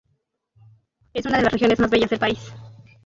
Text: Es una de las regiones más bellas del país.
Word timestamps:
Es 1.13 1.27
una 1.27 1.37
de 1.37 1.43
las 1.43 1.53
regiones 1.53 1.77
más 1.79 1.91
bellas 1.91 2.09
del 2.09 2.17
país. 2.17 2.51